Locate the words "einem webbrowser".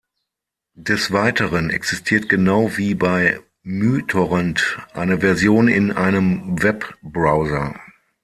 5.91-7.79